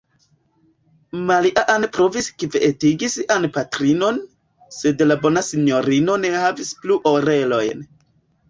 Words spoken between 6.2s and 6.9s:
ne havis